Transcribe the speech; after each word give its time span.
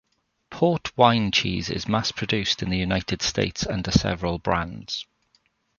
Port 0.49 0.91
wine 0.97 1.31
cheese 1.31 1.69
is 1.69 1.87
mass-produced 1.87 2.63
in 2.63 2.71
the 2.71 2.77
United 2.79 3.21
States 3.21 3.67
under 3.67 3.91
several 3.91 4.39
brands. 4.39 5.05